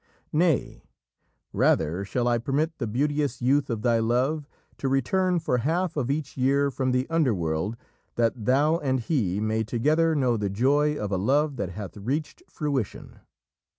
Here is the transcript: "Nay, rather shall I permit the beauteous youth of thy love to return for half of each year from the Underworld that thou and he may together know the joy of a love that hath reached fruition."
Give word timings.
"Nay, 0.33 0.81
rather 1.53 2.03
shall 2.03 2.27
I 2.27 2.39
permit 2.39 2.75
the 2.79 2.87
beauteous 2.87 3.39
youth 3.39 3.69
of 3.69 3.83
thy 3.83 3.99
love 3.99 4.47
to 4.79 4.87
return 4.89 5.37
for 5.37 5.59
half 5.59 5.95
of 5.95 6.09
each 6.09 6.35
year 6.35 6.71
from 6.71 6.91
the 6.91 7.07
Underworld 7.07 7.77
that 8.15 8.33
thou 8.45 8.79
and 8.79 8.99
he 8.99 9.39
may 9.39 9.63
together 9.63 10.15
know 10.15 10.37
the 10.37 10.49
joy 10.49 10.95
of 10.97 11.11
a 11.11 11.17
love 11.19 11.55
that 11.57 11.69
hath 11.69 11.95
reached 11.97 12.41
fruition." 12.49 13.19